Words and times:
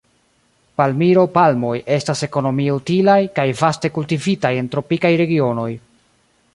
Palmiro-palmoj 0.81 1.73
estas 1.97 2.23
ekonomie 2.29 2.73
utilaj, 2.79 3.19
kaj 3.37 3.47
vaste 3.63 3.95
kultivitaj 3.99 4.55
en 4.63 4.75
tropikaj 4.77 5.17
regionoj. 5.27 5.71